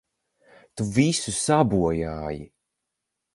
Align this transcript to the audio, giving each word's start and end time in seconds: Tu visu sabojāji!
Tu 0.81 0.87
visu 0.95 1.33
sabojāji! 1.41 2.41